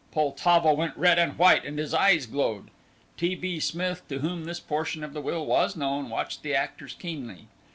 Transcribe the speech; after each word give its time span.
Poltavo 0.11 0.73
went 0.73 0.97
red 0.97 1.19
and 1.19 1.37
white 1.37 1.63
and 1.63 1.77
his 1.77 1.93
eyes 1.93 2.25
glowed. 2.25 2.71
T. 3.17 3.35
B. 3.35 3.59
Smith, 3.59 4.01
to 4.07 4.17
whom 4.17 4.45
this 4.45 4.59
portion 4.59 5.03
of 5.03 5.13
the 5.13 5.21
will 5.21 5.45
was 5.45 5.75
known, 5.75 6.09
watched 6.09 6.41
the 6.41 6.55
actors 6.55 6.93
keenly. 6.97 7.45